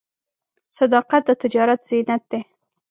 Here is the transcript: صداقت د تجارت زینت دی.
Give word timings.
صداقت 0.77 1.21
د 1.27 1.29
تجارت 1.41 1.79
زینت 1.89 2.23
دی. 2.31 2.41